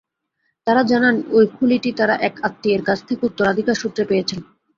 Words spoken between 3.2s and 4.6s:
উত্তরাধিকারসূত্রে পেয়েছেন।